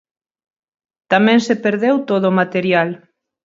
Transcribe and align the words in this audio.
Tamén 1.11 1.39
se 1.47 1.55
perdeu 1.65 1.95
todo 2.09 2.25
o 2.29 2.35
material. 2.41 2.89